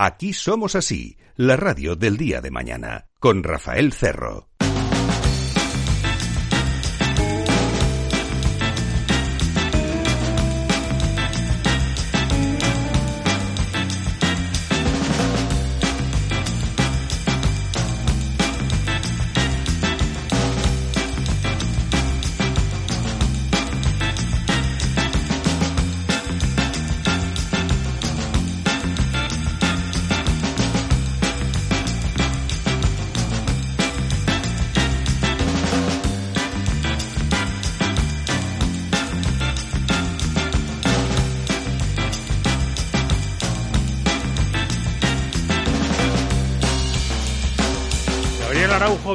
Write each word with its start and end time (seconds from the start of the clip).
Aquí 0.00 0.32
somos 0.32 0.76
así, 0.76 1.18
la 1.34 1.56
radio 1.56 1.96
del 1.96 2.16
día 2.16 2.40
de 2.40 2.52
mañana, 2.52 3.08
con 3.18 3.42
Rafael 3.42 3.92
Cerro. 3.92 4.48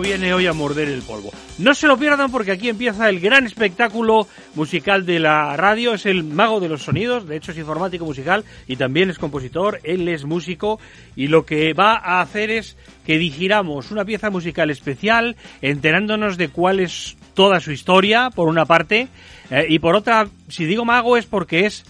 Viene 0.02 0.33
hoy 0.33 0.45
a 0.47 0.53
morder 0.53 0.89
el 0.89 1.02
polvo. 1.03 1.31
No 1.58 1.73
se 1.73 1.88
lo 1.88 1.97
pierdan 1.97 2.31
porque 2.31 2.52
aquí 2.52 2.67
empieza 2.67 3.09
el 3.09 3.19
gran 3.19 3.45
espectáculo 3.45 4.28
musical 4.55 5.05
de 5.05 5.20
la 5.20 5.55
radio. 5.55 5.94
Es 5.94 6.05
el 6.05 6.23
mago 6.23 6.59
de 6.59 6.67
los 6.67 6.83
sonidos, 6.83 7.28
de 7.28 7.38
hecho 7.38 7.52
es 7.52 7.58
informático 7.58 8.03
musical 8.05 8.44
y 8.67 8.75
también 8.75 9.09
es 9.09 9.17
compositor, 9.17 9.80
él 9.83 10.08
es 10.09 10.25
músico 10.25 10.80
y 11.16 11.28
lo 11.28 11.45
que 11.45 11.73
va 11.73 11.94
a 11.95 12.22
hacer 12.22 12.52
es 12.52 12.75
que 13.05 13.17
digiramos 13.17 13.92
una 13.92 14.03
pieza 14.03 14.30
musical 14.30 14.70
especial 14.70 15.38
enterándonos 15.61 16.38
de 16.38 16.50
cuál 16.50 16.80
es 16.80 17.16
toda 17.33 17.59
su 17.59 17.72
historia, 17.72 18.31
por 18.31 18.50
una 18.50 18.66
parte, 18.66 19.08
eh, 19.50 19.66
y 19.70 19.80
por 19.80 19.95
otra, 19.95 20.27
si 20.50 20.66
digo 20.66 20.83
mago 20.83 21.16
es 21.16 21.25
porque 21.25 21.66
es 21.66 21.86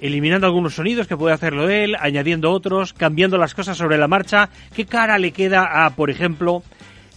eliminando 0.00 0.46
algunos 0.46 0.74
sonidos 0.74 1.06
que 1.06 1.16
puede 1.16 1.34
hacerlo 1.34 1.68
él, 1.68 1.96
añadiendo 2.00 2.50
otros, 2.50 2.94
cambiando 2.94 3.36
las 3.36 3.54
cosas 3.54 3.76
sobre 3.76 3.98
la 3.98 4.08
marcha. 4.08 4.48
¿Qué 4.74 4.86
cara 4.86 5.18
le 5.18 5.32
queda 5.32 5.84
a, 5.84 5.90
por 5.90 6.08
ejemplo, 6.08 6.62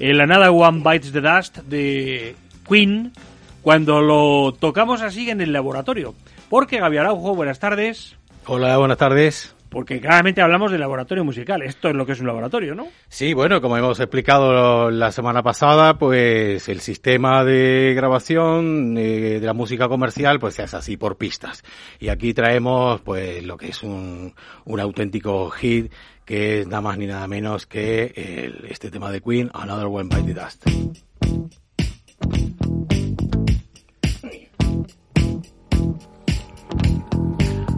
el 0.10 0.20
Another 0.20 0.50
One 0.50 0.82
Bites 0.84 1.14
the 1.14 1.22
Dust 1.22 1.60
de 1.60 2.36
Queen 2.68 3.14
cuando 3.62 4.02
lo 4.02 4.52
tocamos 4.52 5.02
así 5.02 5.30
en 5.30 5.40
el 5.40 5.54
laboratorio. 5.54 6.14
Porque 6.50 6.80
Gaby 6.80 6.98
Araujo, 6.98 7.36
buenas 7.36 7.60
tardes. 7.60 8.18
Hola, 8.46 8.78
buenas 8.78 8.98
tardes. 8.98 9.56
Porque 9.74 10.00
claramente 10.00 10.40
hablamos 10.42 10.72
de 10.72 10.78
laboratorio 10.78 11.26
musical. 11.26 11.64
Esto 11.64 11.90
es 11.90 11.96
lo 11.96 12.06
que 12.06 12.12
es 12.12 12.20
un 12.20 12.28
laboratorio, 12.28 12.76
¿no? 12.76 12.88
Sí, 13.08 13.34
bueno, 13.34 13.60
como 13.60 13.76
hemos 13.76 14.00
explicado 14.00 14.92
la 14.92 15.12
semana 15.12 15.42
pasada, 15.42 15.98
pues 15.98 16.70
el 16.70 16.80
sistema 16.80 17.44
de 17.44 17.94
grabación 17.96 18.96
eh, 18.98 19.40
de 19.40 19.46
la 19.46 19.54
música 19.54 19.88
comercial, 19.88 20.40
pues 20.40 20.60
es 20.60 20.76
así 20.76 20.96
por 20.96 21.18
pistas. 21.18 21.64
Y 22.00 22.10
aquí 22.10 22.36
traemos, 22.36 23.02
pues, 23.02 23.44
lo 23.44 23.58
que 23.58 23.70
es 23.70 23.82
un, 23.82 24.36
un 24.66 24.80
auténtico 24.80 25.50
hit 25.50 25.92
que 26.24 26.62
es 26.62 26.68
nada 26.68 26.82
más 26.82 26.98
ni 26.98 27.08
nada 27.08 27.28
menos 27.28 27.66
que 27.66 28.14
el, 28.16 28.66
este 28.70 28.92
tema 28.92 29.12
de 29.12 29.22
Queen, 29.22 29.50
Another 29.54 29.88
One 29.88 30.08
by 30.08 30.24
the 30.24 30.34
Dust. 30.34 30.66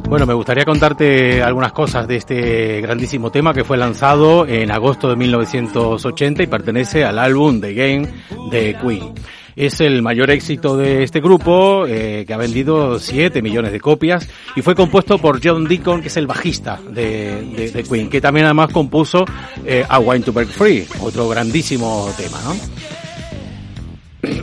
Bueno, 0.07 0.27
me 0.27 0.33
gustaría 0.35 0.65
contarte 0.65 1.41
algunas 1.41 1.73
cosas 1.73 2.07
de 2.07 2.17
este 2.17 2.79
grandísimo 2.81 3.31
tema 3.31 3.53
que 3.53 3.63
fue 3.63 3.75
lanzado 3.75 4.45
en 4.45 4.71
agosto 4.71 5.09
de 5.09 5.15
1980 5.15 6.43
y 6.43 6.47
pertenece 6.47 7.03
al 7.03 7.17
álbum 7.17 7.59
The 7.59 7.73
Game 7.73 8.13
de 8.51 8.77
Queen. 8.79 9.13
Es 9.55 9.81
el 9.81 10.01
mayor 10.01 10.29
éxito 10.29 10.77
de 10.77 11.03
este 11.03 11.21
grupo, 11.21 11.85
eh, 11.87 12.23
que 12.27 12.33
ha 12.33 12.37
vendido 12.37 12.99
7 12.99 13.41
millones 13.41 13.71
de 13.71 13.79
copias, 13.79 14.29
y 14.55 14.61
fue 14.61 14.75
compuesto 14.75 15.17
por 15.17 15.39
John 15.43 15.65
Deacon, 15.65 16.01
que 16.01 16.09
es 16.09 16.17
el 16.17 16.27
bajista 16.27 16.79
de, 16.89 17.85
Queen, 17.89 18.09
que 18.09 18.21
también 18.21 18.45
además 18.45 18.71
compuso 18.71 19.25
eh, 19.65 19.85
A 19.87 19.99
Wine 19.99 20.23
to 20.23 20.33
Break 20.33 20.49
Free, 20.49 20.85
otro 20.99 21.27
grandísimo 21.29 22.09
tema, 22.17 22.39
¿no? 22.43 23.04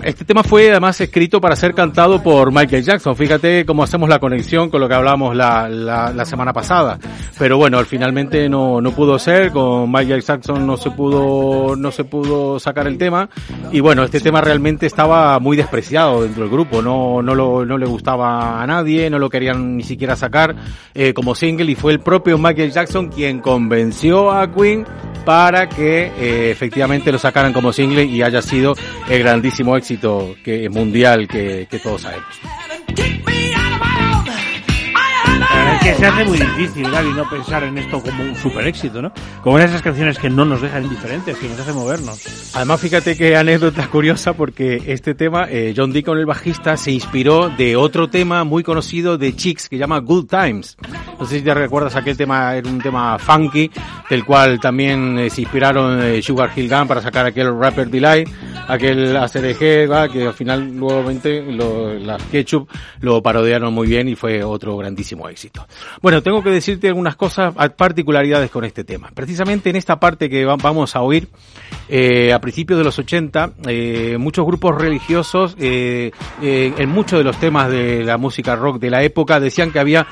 Este 0.03 0.25
tema 0.25 0.43
fue 0.43 0.69
además 0.73 1.01
escrito 1.01 1.41
para 1.41 1.55
ser 1.55 1.75
cantado 1.75 2.21
por 2.21 2.51
Michael 2.51 2.83
Jackson. 2.83 3.15
Fíjate 3.15 3.65
cómo 3.65 3.85
hacemos 3.85 4.09
la 4.09 4.19
conexión 4.19 4.69
con 4.69 4.81
lo 4.81 4.89
que 4.89 4.95
hablamos 4.95 5.37
la, 5.37 5.69
la, 5.69 6.25
semana 6.25 6.53
pasada. 6.53 6.99
Pero 7.39 7.57
bueno, 7.57 7.79
al 7.79 7.87
finalmente 7.87 8.49
no, 8.49 8.81
no 8.81 8.91
pudo 8.91 9.17
ser. 9.21 9.53
Con 9.53 9.93
Michael 9.93 10.23
Jackson 10.23 10.67
no 10.67 10.77
se 10.77 10.91
pudo, 10.91 11.77
no 11.77 11.93
se 11.93 12.03
pudo 12.03 12.59
sacar 12.59 12.89
el 12.89 12.99
tema. 12.99 13.29
Y 13.71 13.79
bueno, 13.79 14.03
este 14.03 14.19
tema 14.19 14.41
realmente 14.41 14.87
estaba 14.87 15.39
muy 15.39 15.57
despreciado 15.57 16.23
dentro 16.23 16.43
del 16.43 16.51
grupo. 16.53 16.83
No, 16.83 17.23
no, 17.23 17.37
lo, 17.37 17.65
no 17.65 17.79
le 17.79 17.87
gustaba 17.87 18.61
a 18.61 18.67
nadie, 18.67 19.09
no 19.09 19.21
lo 19.21 19.31
querían 19.31 19.77
ni 19.77 19.85
siquiera 19.85 20.17
sacar 20.17 20.57
eh, 20.95 21.15
como 21.15 21.37
single. 21.37 21.71
Y 21.71 21.77
fue 21.77 21.93
el 21.93 22.01
propio 22.01 22.39
Michael 22.39 22.73
Jackson 22.73 23.09
quien 23.09 23.39
convenció 23.39 24.33
a 24.33 24.53
Queen 24.53 24.85
para 25.25 25.69
que 25.69 26.13
eh, 26.19 26.51
efectivamente 26.51 27.13
lo 27.13 27.19
sacaran 27.19 27.53
como 27.53 27.73
single 27.73 28.05
y 28.05 28.23
haya 28.23 28.43
sido 28.43 28.75
el 29.09 29.19
grandísimo 29.21 29.77
éxito 29.77 30.37
que, 30.45 30.69
mundial 30.69 31.29
que, 31.29 31.67
que 31.71 31.79
todos 31.79 32.03
sabemos 32.03 32.27
que 35.83 35.95
se 35.95 36.07
hace 36.07 36.25
muy 36.25 36.39
difícil, 36.39 36.91
Gaby, 36.91 37.11
no 37.15 37.29
pensar 37.29 37.65
en 37.65 37.77
esto 37.77 38.01
como 38.01 38.23
un 38.23 38.37
super 38.37 38.67
éxito, 38.67 39.03
¿no? 39.03 39.13
Como 39.43 39.59
en 39.59 39.67
esas 39.67 39.83
canciones 39.83 40.19
que 40.19 40.31
no 40.31 40.45
nos 40.45 40.63
dejan 40.63 40.85
indiferentes, 40.85 41.37
que 41.37 41.49
nos 41.49 41.59
hacen 41.59 41.75
movernos. 41.75 42.53
Además, 42.55 42.81
fíjate 42.81 43.17
qué 43.17 43.37
anécdota 43.37 43.89
curiosa, 43.89 44.35
porque 44.35 44.83
este 44.87 45.15
tema, 45.15 45.47
eh, 45.49 45.75
John 45.77 45.93
Deacon, 45.93 46.19
el 46.19 46.27
bajista, 46.27 46.77
se 46.77 46.93
inspiró 46.93 47.49
de 47.49 47.77
otro 47.77 48.09
tema 48.09 48.45
muy 48.45 48.63
conocido 48.63 49.19
de 49.19 49.35
Chicks, 49.35 49.69
que 49.69 49.79
llama 49.79 49.99
Good 49.99 50.27
Times. 50.27 50.77
No 51.19 51.27
sé 51.27 51.39
si 51.39 51.45
te 51.45 51.55
recuerdas 51.55 51.97
aquel 51.97 52.17
tema, 52.17 52.55
era 52.55 52.69
un 52.69 52.81
tema 52.81 53.19
funky, 53.19 53.71
del 54.09 54.25
cual 54.25 54.61
también 54.61 55.19
eh, 55.19 55.31
se 55.31 55.43
inspiraron 55.43 56.03
eh, 56.03 56.23
Sugar 56.23 56.51
Hill 56.55 56.69
Gun 56.69 56.87
para 56.87 57.01
sacar 57.01 57.27
aquel 57.27 57.59
Rapper 57.59 57.89
Delight, 57.89 58.29
aquel 58.69 59.17
ACDG, 59.17 59.91
¿va? 59.91 60.09
que 60.09 60.27
al 60.27 60.35
final, 60.35 60.77
nuevamente, 60.77 61.43
lo, 61.43 61.95
las 61.95 62.23
Ketchup 62.25 62.69
lo 63.01 63.23
parodiaron 63.23 63.73
muy 63.73 63.87
bien 63.87 64.09
y 64.09 64.15
fue 64.15 64.43
otro 64.43 64.77
grandísimo 64.77 65.29
éxito. 65.29 65.67
Bueno, 66.01 66.23
tengo 66.23 66.43
que 66.43 66.51
decirte 66.51 66.89
algunas 66.89 67.17
cosas, 67.17 67.55
particularidades 67.77 68.51
con 68.51 68.65
este 68.65 68.85
tema. 68.85 69.11
Precisamente 69.15 69.71
en 69.71 69.77
esta 69.77 69.99
parte 69.99 70.29
que 70.29 70.45
vamos 70.45 70.97
a 70.97 71.03
oír, 71.03 71.29
eh, 71.95 72.33
a 72.33 72.41
principios 72.41 72.79
de 72.79 72.85
los 72.85 72.99
80, 72.99 73.53
eh, 73.69 74.17
muchos 74.19 74.47
grupos 74.47 74.81
religiosos, 74.81 75.55
eh, 75.59 76.11
en 76.41 76.89
muchos 76.89 77.19
de 77.19 77.25
los 77.25 77.37
temas 77.37 77.71
de 77.71 78.03
la 78.03 78.17
música 78.17 78.57
rock 78.57 78.79
de 78.79 78.89
la 78.89 79.03
época, 79.03 79.39
decían 79.39 79.71
que 79.71 79.79
había 79.79 80.07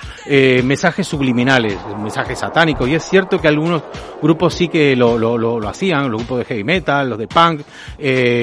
mensajes 0.62 1.06
subliminales, 1.06 1.78
mensajes 1.98 2.40
satánicos, 2.40 2.86
y 2.86 2.96
es 2.96 3.04
cierto 3.04 3.40
que 3.40 3.48
algunos 3.48 3.82
grupos 4.20 4.52
sí 4.52 4.68
que 4.68 4.94
lo, 4.94 5.16
lo, 5.16 5.38
lo, 5.38 5.66
hacían, 5.66 6.10
los 6.10 6.20
grupos 6.20 6.40
de 6.40 6.44
heavy 6.44 6.64
metal, 6.64 7.08
los 7.08 7.18
de 7.18 7.26
punk, 7.26 7.62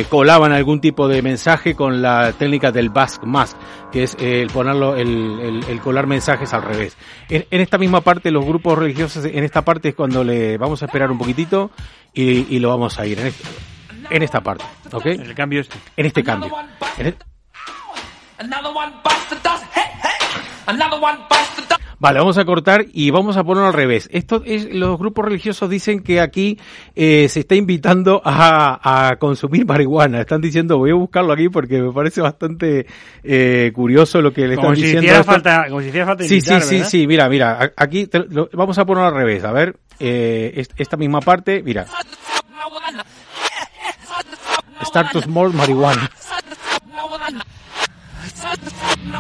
colaban 0.10 0.52
algún 0.52 0.82
tipo 0.82 1.08
de 1.08 1.22
mensaje 1.22 1.76
con 1.76 2.02
la 2.02 2.34
técnica 2.34 2.72
del 2.72 2.90
Basque 2.90 3.28
Mask, 3.28 3.56
que 3.92 4.02
es 4.02 4.18
el 4.20 4.48
ponerlo, 4.48 4.96
el, 4.96 5.64
el 5.70 5.80
colar 5.82 6.08
mensajes 6.08 6.56
al 6.56 6.64
revés. 6.64 6.98
En, 7.30 7.62
esta 7.62 7.78
misma 7.78 8.02
parte, 8.02 8.32
los 8.32 8.46
grupos 8.46 8.80
religiosos, 8.80 9.26
en 9.26 9.44
esta 9.44 9.64
parte 9.64 9.90
es 9.90 9.96
cuando 9.96 10.24
le 10.24 10.58
vamos 10.58 10.82
a 10.82 10.86
esperar 10.86 11.12
un 11.12 11.20
poquitito 11.20 11.70
y, 12.18 12.60
lo 12.60 12.70
vamos 12.70 13.00
a 13.00 13.06
ir 13.06 13.20
en, 13.20 13.28
este, 13.28 13.48
en 14.10 14.24
esta 14.24 14.42
parte, 14.42 14.66
¿ok? 14.92 15.06
En 15.06 15.22
el 15.22 15.36
cambio 15.36 15.62
este. 15.62 15.78
En 15.96 16.06
este 16.06 16.24
cambio. 16.24 16.52
Vale, 22.00 22.20
vamos 22.20 22.38
a 22.38 22.46
cortar 22.46 22.86
y 22.94 23.10
vamos 23.10 23.38
a 23.38 23.44
ponerlo 23.44 23.68
al 23.68 23.74
revés. 23.74 24.08
Esto 24.12 24.44
es, 24.46 24.72
los 24.72 25.00
grupos 25.00 25.26
religiosos 25.26 25.68
dicen 25.68 26.02
que 26.04 26.22
aquí 26.22 26.60
eh, 26.96 27.28
se 27.28 27.40
está 27.40 27.56
invitando 27.56 28.22
a, 28.24 29.10
a, 29.10 29.16
consumir 29.16 29.66
marihuana. 29.66 30.22
Están 30.22 30.40
diciendo, 30.40 30.78
voy 30.78 30.92
a 30.92 30.94
buscarlo 30.94 31.34
aquí 31.34 31.50
porque 31.50 31.82
me 31.82 31.92
parece 31.92 32.22
bastante 32.22 32.86
eh, 33.24 33.72
curioso 33.74 34.22
lo 34.22 34.32
que 34.32 34.48
le 34.48 34.56
como 34.56 34.74
están 34.74 34.76
si 34.76 34.94
diciendo. 34.94 35.24
Falta, 35.24 35.66
como 35.70 35.82
si 35.82 35.88
hiciera 35.88 36.06
falta 36.06 36.24
sí, 36.24 36.36
invitar, 36.36 36.62
sí, 36.62 36.68
sí, 36.68 36.76
¿verdad? 36.76 36.90
sí, 36.90 37.08
mira, 37.08 37.30
mira, 37.30 37.74
aquí 37.76 38.06
te, 38.06 38.20
lo, 38.20 38.48
vamos 38.54 38.78
a 38.78 38.86
ponerlo 38.86 39.08
al 39.08 39.16
revés. 39.16 39.44
A 39.44 39.52
ver, 39.52 39.76
eh, 40.00 40.66
esta 40.78 40.98
misma 40.98 41.22
parte, 41.22 41.62
mira. 41.64 41.86
Start 44.84 45.12
to 45.12 45.22
small 45.22 45.54
marihuana. 45.54 46.10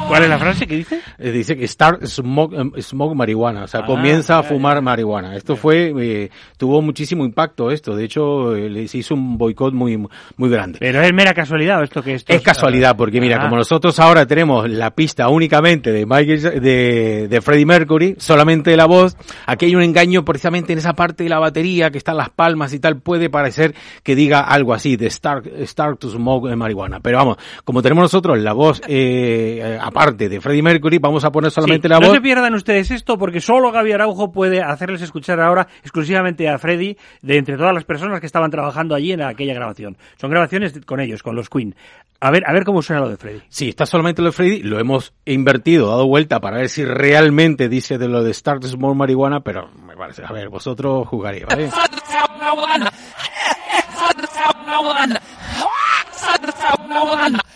¿Cuál 0.08 0.24
es 0.24 0.30
la 0.30 0.38
frase 0.38 0.68
que 0.68 0.76
dice? 0.76 1.02
Eh, 1.18 1.32
dice 1.32 1.56
que 1.58 1.68
start 1.68 2.06
smoke, 2.06 2.54
um, 2.54 2.72
smoke 2.80 3.16
marihuana, 3.16 3.64
o 3.64 3.68
sea, 3.68 3.82
Ah, 3.82 3.86
comienza 3.86 4.40
a 4.40 4.44
fumar 4.44 4.82
marihuana. 4.82 5.36
Esto 5.36 5.56
fue, 5.56 5.94
eh, 6.00 6.30
tuvo 6.58 6.82
muchísimo 6.82 7.26
impacto 7.26 7.72
esto, 7.72 7.96
de 7.96 8.06
hecho, 8.06 8.56
eh, 8.56 8.70
le- 8.70 8.88
se 8.88 9.00
hizo 9.00 9.14
un 9.16 9.38
boicot 9.38 9.74
muy, 9.74 9.98
muy 10.38 10.50
grande. 10.50 10.78
Pero 10.80 11.02
es 11.02 11.14
mera 11.14 11.34
casualidad 11.34 11.84
esto 11.84 12.02
que 12.02 12.14
esto 12.16 12.34
Es 12.34 12.42
casualidad, 12.42 12.96
porque 12.96 13.20
mira, 13.22 13.38
Ah. 13.38 13.42
como 13.44 13.58
nosotros 13.58 14.00
ahora 14.00 14.26
tenemos 14.26 14.70
la 14.70 14.92
pista 14.92 15.28
únicamente 15.30 15.92
de 15.92 16.06
Michael, 16.06 16.62
de, 16.62 17.28
de 17.30 17.42
Freddie 17.42 17.66
Mercury, 17.66 18.16
solamente 18.18 18.76
la 18.78 18.86
voz, 18.86 19.18
aquí 19.46 19.66
hay 19.66 19.76
un 19.76 19.82
engaño 19.84 20.24
precisamente 20.24 20.74
en 20.74 20.80
esa 20.80 20.94
parte 20.94 21.24
de 21.24 21.30
la 21.30 21.40
batería, 21.40 21.92
que 21.92 21.98
están 21.98 22.18
las 22.18 22.30
palmas 22.30 22.74
y 22.74 22.80
tal, 22.80 22.98
puede 23.02 23.30
parecer 23.30 23.74
que 24.04 24.16
diga 24.16 24.40
algo 24.42 24.74
así, 24.74 24.96
de 24.96 25.10
start, 25.10 25.46
start 25.66 26.00
to 26.00 26.10
smoke 26.10 26.50
eh, 26.52 26.56
marihuana. 26.56 27.00
Pero 27.02 27.18
vamos, 27.18 27.38
como 27.66 27.82
tenemos 27.82 28.04
nosotros 28.04 28.38
la 28.40 28.54
voz, 28.54 28.82
eh, 28.88 29.77
eh, 29.78 29.82
aparte 29.82 30.28
de 30.30 30.42
Freddie 30.42 30.64
Mercury, 30.64 30.98
vamos 31.00 31.24
a 31.26 31.32
poner 31.32 31.52
solamente 31.52 31.88
Sí, 31.88 31.92
la 31.94 32.00
no 32.00 32.08
voz. 32.08 32.16
se 32.16 32.22
pierdan 32.22 32.54
ustedes 32.54 32.92
esto 32.92 33.18
porque 33.18 33.40
solo 33.40 33.72
Gaby 33.72 33.92
Araujo 33.94 34.32
puede 34.32 34.62
hacerles 34.62 35.02
escuchar 35.02 35.40
ahora 35.40 35.68
exclusivamente 35.82 36.50
a 36.50 36.58
Freddy 36.58 36.98
de 37.22 37.38
entre 37.38 37.58
todas 37.58 37.74
las 37.74 37.84
personas 37.84 38.20
que 38.20 38.26
estaban 38.26 38.52
trabajando 38.52 38.96
allí 38.96 39.12
en 39.14 39.22
aquella 39.22 39.54
grabación. 39.54 39.98
Son 40.20 40.30
grabaciones 40.30 40.74
con 40.86 41.00
ellos, 41.00 41.24
con 41.24 41.36
los 41.36 41.50
Queen. 41.50 41.76
A 42.20 42.32
ver, 42.32 42.44
a 42.48 42.54
ver 42.54 42.64
cómo 42.64 42.82
suena 42.82 43.02
lo 43.02 43.10
de 43.10 43.18
Freddy. 43.18 43.42
Sí, 43.48 43.70
está 43.70 43.86
solamente 43.86 44.22
lo 44.24 44.30
de 44.30 44.32
Freddy, 44.32 44.64
lo 44.64 44.80
hemos 44.80 45.14
invertido, 45.26 45.90
dado 45.90 46.08
vuelta 46.08 46.40
para 46.40 46.58
ver 46.58 46.70
si 46.70 46.84
realmente 46.84 47.70
dice 47.70 47.98
de 48.00 48.08
lo 48.08 48.24
de 48.24 48.34
Start 48.34 48.64
Smoke 48.64 48.96
marihuana, 48.98 49.42
pero 49.42 49.70
me 49.86 49.96
parece, 49.96 50.24
a 50.26 50.32
ver, 50.32 50.50
vosotros 50.50 51.08
jugaréis, 51.08 51.46
¿vale? 51.46 51.70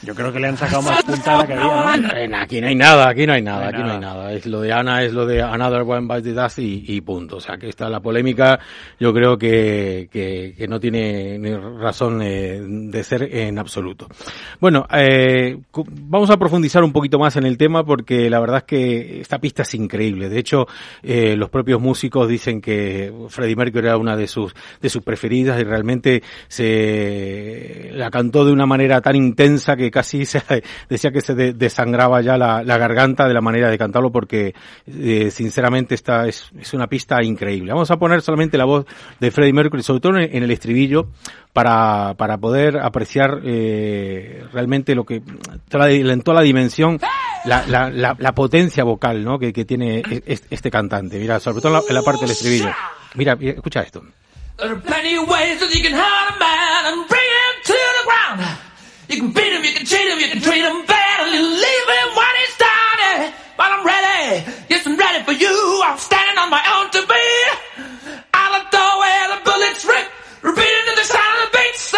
Yo 0.03 0.15
creo 0.15 0.31
que 0.31 0.39
le 0.39 0.39
han 0.51 0.57
sacado 0.57 0.81
más 0.81 1.03
puntada 1.03 1.47
que 1.47 1.53
había, 1.53 2.27
¿no? 2.27 2.37
Aquí 2.37 2.61
no 2.61 2.67
hay 2.67 2.75
nada, 2.75 3.09
aquí 3.09 3.25
no 3.25 3.33
hay 3.33 3.41
nada, 3.41 3.59
No 3.59 3.67
hay 3.67 3.73
aquí 3.73 3.83
no 3.83 3.93
hay 3.93 3.99
nada. 3.99 4.33
Es 4.33 4.45
lo 4.45 4.61
de 4.61 4.73
Ana, 4.73 5.03
es 5.03 5.13
lo 5.13 5.25
de 5.25 5.41
Another 5.41 5.81
One 5.81 6.07
Bites 6.07 6.23
the 6.23 6.33
Dust 6.33 6.59
y, 6.59 6.83
y 6.87 7.01
punto. 7.01 7.37
O 7.37 7.39
sea, 7.39 7.57
que 7.57 7.69
está 7.69 7.89
la 7.89 7.99
polémica, 7.99 8.59
yo 8.99 9.13
creo 9.13 9.37
que, 9.37 10.09
que, 10.11 10.53
que 10.57 10.67
no 10.67 10.79
tiene 10.79 11.37
ni 11.37 11.55
razón 11.55 12.21
eh, 12.21 12.59
de 12.61 13.03
ser 13.03 13.23
en 13.23 13.57
absoluto. 13.57 14.07
Bueno, 14.59 14.85
eh, 14.93 15.57
vamos 15.73 16.29
a 16.29 16.37
profundizar 16.37 16.83
un 16.83 16.91
poquito 16.91 17.17
más 17.17 17.35
en 17.37 17.45
el 17.45 17.57
tema 17.57 17.83
porque 17.83 18.29
la 18.29 18.39
verdad 18.39 18.57
es 18.57 18.63
que 18.63 19.21
esta 19.21 19.39
pista 19.39 19.63
es 19.63 19.73
increíble. 19.73 20.29
De 20.29 20.39
hecho, 20.39 20.67
eh, 21.01 21.35
los 21.35 21.49
propios 21.49 21.81
músicos 21.81 22.27
dicen 22.27 22.61
que 22.61 23.11
Freddie 23.29 23.55
Mercury 23.55 23.87
era 23.87 23.97
una 23.97 24.15
de 24.15 24.27
sus, 24.27 24.53
de 24.81 24.89
sus 24.89 25.03
preferidas 25.03 25.59
y 25.59 25.63
realmente 25.63 26.21
se 26.47 27.89
la 27.93 28.09
cantó 28.09 28.45
de 28.45 28.51
una 28.51 28.65
manera 28.65 29.01
tan 29.01 29.15
intensa 29.15 29.75
que 29.75 29.89
casi 29.91 30.25
se 30.25 30.40
decía 30.89 31.11
que 31.11 31.21
se 31.21 31.35
de- 31.35 31.53
desangraba 31.53 32.21
ya 32.21 32.37
la, 32.37 32.63
garganta 32.63 33.27
de 33.27 33.33
la 33.33 33.41
manera 33.41 33.69
de 33.69 33.77
cantarlo 33.77 34.11
porque 34.11 34.53
eh, 34.87 35.29
sinceramente 35.31 35.95
esta 35.95 36.27
es, 36.27 36.51
una 36.73 36.87
pista 36.87 37.23
increíble. 37.23 37.71
Vamos 37.71 37.91
a 37.91 37.97
poner 37.97 38.21
solamente 38.21 38.57
la 38.57 38.65
voz 38.65 38.85
de 39.19 39.31
Freddie 39.31 39.53
Mercury, 39.53 39.83
sobre 39.83 39.99
todo 39.99 40.17
en, 40.17 40.43
el 40.43 40.51
estribillo, 40.51 41.07
para, 41.53 42.15
para 42.17 42.37
poder 42.37 42.77
apreciar 42.77 43.41
eh, 43.43 44.43
realmente 44.53 44.95
lo 44.95 45.05
que 45.05 45.21
la, 45.71 45.89
en 45.91 46.21
toda 46.21 46.35
la 46.35 46.43
dimensión, 46.43 46.99
la, 47.45 48.33
potencia 48.35 48.83
vocal 48.83 49.23
¿no? 49.23 49.37
que, 49.39 49.51
tiene 49.65 49.99
e- 49.99 50.23
este, 50.25 50.47
este 50.49 50.71
cantante. 50.71 51.19
Mira, 51.19 51.39
sobre 51.39 51.61
todo 51.61 51.83
en 51.87 51.95
la, 51.95 52.01
parte 52.01 52.21
del 52.21 52.31
estribillo. 52.31 52.71
Mira, 53.15 53.37
escucha 53.39 53.81
esto. 53.81 54.03
Can 59.21 59.31
beat 59.37 59.53
him, 59.53 59.63
you 59.63 59.73
can 59.77 59.85
cheat 59.85 60.07
him, 60.11 60.17
you 60.19 60.29
can 60.33 60.41
treat 60.41 60.63
him 60.65 60.85
bad, 60.85 61.17
and 61.25 61.31
you 61.37 61.43
leave 61.45 61.87
him 61.97 62.07
when 62.17 62.33
he's 62.41 62.55
down. 62.57 62.95
Yeah, 63.01 63.33
But 63.57 63.67
I'm 63.73 63.85
ready, 63.85 64.43
yes, 64.69 64.81
I'm 64.87 64.97
ready 64.97 65.23
for 65.23 65.33
you. 65.33 65.53
I'm 65.85 65.97
standing 65.97 66.37
on 66.41 66.49
my 66.49 66.63
own 66.75 66.89
to 66.97 67.01
be. 67.05 67.25
Out 68.33 68.53
of 68.59 68.63
the 68.73 68.87
way 69.01 69.17
the 69.33 69.39
bullets 69.45 69.85
rip, 69.85 70.07
repeating 70.41 70.85
to 70.89 70.93
the 70.97 71.05
sound 71.05 71.33
of 71.37 71.41
the 71.45 71.57
beat. 71.57 71.75
So, 71.75 71.97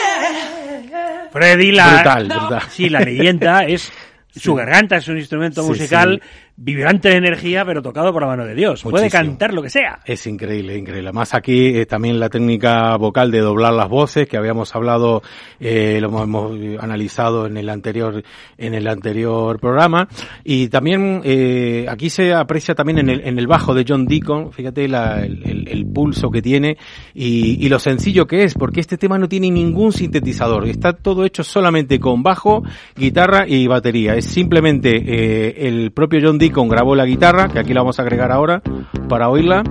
yeah. 0.00 1.28
Freddy, 1.30 1.72
la, 1.72 1.86
Brutal, 2.02 2.28
brutal. 2.28 2.62
Sí, 2.70 2.88
la 2.88 3.00
leyenda 3.00 3.64
es 3.64 3.92
su 4.34 4.54
garganta 4.54 4.96
es 4.96 5.08
un 5.08 5.18
instrumento 5.18 5.62
Sí, 5.62 5.68
musical 5.68 6.22
sí. 6.22 6.28
Vibrante 6.62 7.08
de 7.08 7.16
energía, 7.16 7.64
pero 7.64 7.80
tocado 7.80 8.12
por 8.12 8.20
la 8.20 8.28
mano 8.28 8.44
de 8.44 8.54
Dios. 8.54 8.82
Puede 8.82 9.08
cantar 9.08 9.54
lo 9.54 9.62
que 9.62 9.70
sea. 9.70 10.00
Es 10.04 10.26
increíble, 10.26 10.76
increíble. 10.76 11.10
Más 11.10 11.32
aquí 11.32 11.68
eh, 11.68 11.86
también 11.86 12.20
la 12.20 12.28
técnica 12.28 12.94
vocal 12.98 13.30
de 13.30 13.38
doblar 13.40 13.72
las 13.72 13.88
voces 13.88 14.28
que 14.28 14.36
habíamos 14.36 14.74
hablado, 14.74 15.22
eh, 15.58 15.98
lo 16.02 16.22
hemos, 16.22 16.52
analizado 16.82 17.46
en 17.46 17.56
el 17.56 17.70
anterior 17.70 18.22
en 18.58 18.74
el 18.74 18.88
anterior 18.88 19.58
programa 19.58 20.06
y 20.44 20.68
también 20.68 21.22
eh, 21.24 21.86
aquí 21.88 22.10
se 22.10 22.34
aprecia 22.34 22.74
también 22.74 22.98
en 22.98 23.08
el, 23.08 23.20
en 23.26 23.38
el 23.38 23.46
bajo 23.46 23.72
de 23.72 23.86
John 23.88 24.04
Deacon, 24.04 24.52
fíjate 24.52 24.86
la- 24.86 25.24
el, 25.24 25.42
el- 25.44 25.68
el 25.68 25.86
pulso 25.86 26.30
que 26.30 26.42
tiene 26.42 26.76
y, 27.14 27.64
y 27.64 27.68
lo 27.70 27.78
sencillo 27.78 28.26
que 28.26 28.44
es, 28.44 28.52
porque 28.52 28.80
este 28.80 28.98
tema 28.98 29.18
no 29.18 29.28
tiene 29.30 29.50
ningún 29.50 29.92
sintetizador, 29.94 30.68
está 30.68 30.92
todo 30.92 31.24
hecho 31.24 31.42
solamente 31.42 31.98
con 31.98 32.22
bajo, 32.22 32.62
guitarra 32.96 33.48
y 33.48 33.66
batería. 33.66 34.14
Es 34.14 34.26
simplemente 34.26 34.90
eh, 34.96 35.66
el 35.68 35.92
propio 35.92 36.20
John 36.22 36.36
Deacon 36.36 36.49
grabó 36.50 36.94
la 36.94 37.04
guitarra, 37.06 37.48
que 37.48 37.58
aquí 37.58 37.72
la 37.74 37.80
vamos 37.80 37.98
a 37.98 38.02
agregar 38.02 38.30
ahora 38.32 38.62
para 39.08 39.28
oírla. 39.28 39.62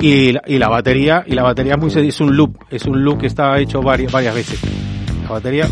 Y 0.00 0.30
la, 0.32 0.42
y 0.46 0.58
la 0.58 0.68
batería, 0.68 1.24
y 1.26 1.34
la 1.34 1.42
batería 1.42 1.74
es 1.74 1.80
muy 1.80 2.06
es 2.08 2.20
un 2.20 2.36
loop, 2.36 2.56
es 2.70 2.84
un 2.86 3.02
loop 3.02 3.18
que 3.20 3.26
está 3.26 3.58
hecho 3.58 3.82
varias, 3.82 4.12
varias 4.12 4.34
veces. 4.34 4.60
La 5.24 5.30
batería. 5.30 5.66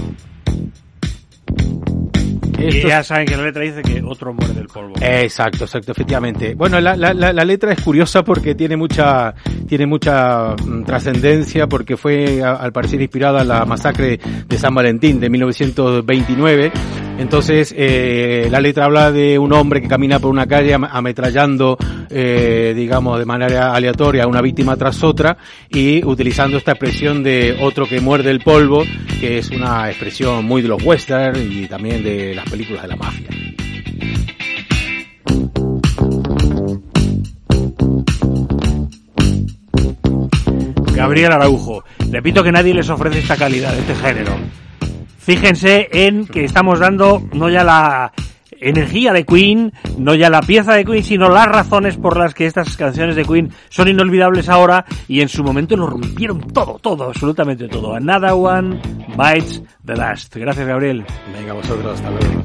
Y 2.59 2.69
Esto 2.69 2.89
ya 2.89 3.03
saben 3.05 3.27
que 3.27 3.37
la 3.37 3.43
letra 3.45 3.63
dice 3.63 3.83
que 3.83 4.03
otro 4.03 4.33
muere 4.33 4.55
del 4.55 4.67
polvo. 4.67 4.95
Exacto, 5.01 5.65
exacto, 5.65 5.93
efectivamente. 5.93 6.55
Bueno, 6.55 6.81
la, 6.81 6.97
la, 6.97 7.13
la, 7.13 7.31
la 7.33 7.45
letra 7.45 7.73
es 7.73 7.81
curiosa 7.83 8.25
porque 8.25 8.55
tiene 8.55 8.77
mucha, 8.79 9.35
tiene 9.69 9.87
mucha 9.87 10.55
mm, 10.65 10.85
trascendencia 10.85 11.67
porque 11.69 11.99
fue 11.99 12.43
a- 12.43 12.55
al 12.55 12.73
parecer 12.73 13.01
inspirada 13.03 13.43
en 13.43 13.49
la 13.49 13.65
masacre 13.67 14.19
de 14.49 14.59
San 14.59 14.75
Valentín 14.75 15.21
de 15.21 15.29
1929. 15.29 16.73
Entonces, 17.19 17.75
eh, 17.77 18.49
la 18.51 18.61
letra 18.61 18.85
habla 18.85 19.11
de 19.11 19.39
un 19.39 19.53
hombre 19.53 19.81
que 19.81 19.89
camina 19.89 20.19
por 20.19 20.31
una 20.31 20.47
calle 20.47 20.75
am- 20.75 20.85
ametrallando, 20.85 21.79
eh, 22.11 22.75
digamos, 22.77 23.19
de 23.19 23.25
manera 23.25 23.73
aleatoria 23.75 24.27
una 24.27 24.43
víctima 24.43 24.77
tras 24.77 25.03
otra 25.03 25.37
y 25.71 26.05
utilizando 26.05 26.59
esta 26.59 26.73
expresión 26.73 27.23
de 27.23 27.57
otro 27.61 27.87
que 27.87 28.01
muerde 28.01 28.31
el 28.31 28.41
polvo, 28.41 28.85
que 29.19 29.39
es 29.39 29.51
una 29.51 29.89
expresión 29.89 30.45
muy 30.45 30.61
de 30.63 30.69
los 30.69 30.83
westerns 30.85 31.39
y 31.39 31.67
también 31.67 32.05
de 32.05 32.35
las 32.35 32.49
películas 32.51 32.83
de 32.83 32.89
la 32.89 32.97
mafia. 32.97 33.29
Gabriel 40.95 41.33
Araujo. 41.33 41.85
Repito 42.11 42.43
que 42.43 42.53
nadie 42.53 42.75
les 42.75 42.89
ofrece 42.89 43.19
esta 43.19 43.37
calidad, 43.37 43.77
este 43.77 43.95
género. 43.95 44.33
Fíjense 45.27 45.89
en 45.91 46.25
que 46.29 46.45
estamos 46.45 46.79
dando 46.79 47.21
no 47.33 47.51
ya 47.51 47.65
la 47.65 48.13
energía 48.61 49.13
de 49.13 49.25
Queen, 49.25 49.73
no 49.99 50.15
ya 50.15 50.31
la 50.31 50.41
pieza 50.41 50.75
de 50.75 50.85
Queen, 50.85 51.03
sino 51.03 51.29
las 51.29 51.49
razones 51.49 51.97
por 51.97 52.17
las 52.17 52.33
que 52.33 52.47
estas 52.47 52.77
canciones 52.77 53.17
de 53.17 53.25
Queen 53.25 53.51
son 53.69 53.89
inolvidables 53.89 54.49
ahora 54.49 54.85
y 55.09 55.23
en 55.23 55.29
su 55.29 55.43
momento 55.43 55.77
lo 55.77 55.89
rompieron 55.89 56.41
todo, 56.53 56.79
todo, 56.79 57.09
absolutamente 57.09 57.67
todo. 57.67 57.97
Another 57.97 58.35
one 58.35 58.81
bites 59.17 59.65
the 59.85 59.95
dust. 59.95 60.37
Gracias, 60.37 60.65
Gabriel. 60.65 61.05
Venga, 61.37 61.55
vosotros, 61.55 61.95
hasta 61.97 62.09
luego. 62.09 62.45